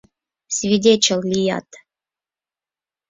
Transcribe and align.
Свидечыл 0.55 1.21
лият. 1.31 1.69